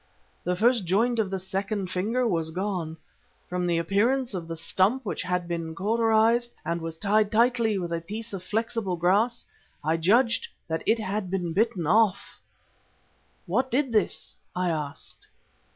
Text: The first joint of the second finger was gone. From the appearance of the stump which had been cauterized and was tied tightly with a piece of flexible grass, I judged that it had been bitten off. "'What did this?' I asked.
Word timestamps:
The 0.43 0.55
first 0.55 0.85
joint 0.85 1.19
of 1.19 1.29
the 1.29 1.37
second 1.37 1.91
finger 1.91 2.27
was 2.27 2.49
gone. 2.49 2.97
From 3.47 3.67
the 3.67 3.77
appearance 3.77 4.33
of 4.33 4.47
the 4.47 4.55
stump 4.55 5.05
which 5.05 5.21
had 5.21 5.47
been 5.47 5.75
cauterized 5.75 6.51
and 6.65 6.81
was 6.81 6.97
tied 6.97 7.31
tightly 7.31 7.77
with 7.77 7.93
a 7.93 8.01
piece 8.01 8.33
of 8.33 8.41
flexible 8.41 8.95
grass, 8.95 9.45
I 9.83 9.97
judged 9.97 10.47
that 10.67 10.81
it 10.87 10.97
had 10.97 11.29
been 11.29 11.53
bitten 11.53 11.85
off. 11.85 12.41
"'What 13.45 13.69
did 13.69 13.91
this?' 13.91 14.35
I 14.55 14.71
asked. 14.71 15.27